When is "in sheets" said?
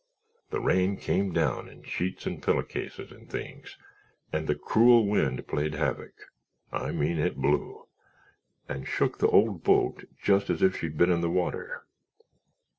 1.69-2.25